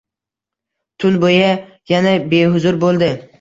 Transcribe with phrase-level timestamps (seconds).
[1.03, 1.43] Tun bo‘yi
[1.93, 3.13] yana behuzur bo‘ldi